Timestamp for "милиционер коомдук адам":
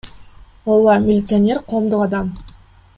1.07-2.37